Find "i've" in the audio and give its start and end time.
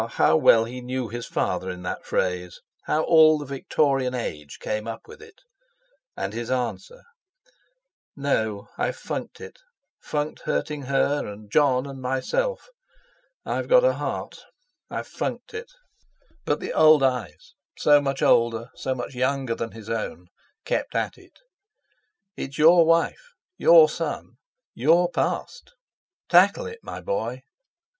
8.79-8.95, 13.45-13.67, 14.89-15.07